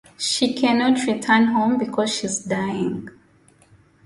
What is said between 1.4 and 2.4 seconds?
home because she is